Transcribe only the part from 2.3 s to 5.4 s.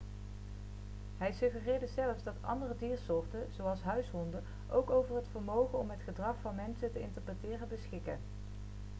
andere diersoorten zoals huishonden ook over het